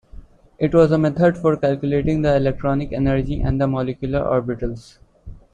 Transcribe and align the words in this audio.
It 0.57 0.73
was 0.73 0.91
a 0.91 0.97
method 0.97 1.37
for 1.37 1.55
calculating 1.55 2.23
the 2.23 2.35
electronic 2.35 2.91
energy 2.91 3.39
and 3.39 3.61
the 3.61 3.67
molecular 3.67 4.21
orbitals. 4.21 4.97